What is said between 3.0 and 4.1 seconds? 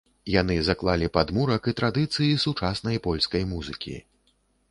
польскай музыкі.